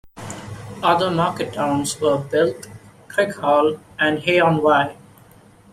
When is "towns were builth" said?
1.53-2.65